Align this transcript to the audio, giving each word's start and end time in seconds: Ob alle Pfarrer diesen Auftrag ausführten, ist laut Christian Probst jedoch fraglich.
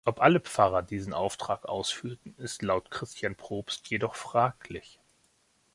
Ob 0.03 0.19
alle 0.21 0.39
Pfarrer 0.39 0.81
diesen 0.81 1.13
Auftrag 1.13 1.65
ausführten, 1.69 2.33
ist 2.39 2.63
laut 2.63 2.89
Christian 2.89 3.35
Probst 3.35 3.87
jedoch 3.91 4.15
fraglich. 4.15 4.99